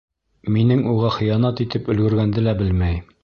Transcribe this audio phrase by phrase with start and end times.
[0.55, 2.99] Минең уға хыянат итеп өлгөргәнде лә белмәй.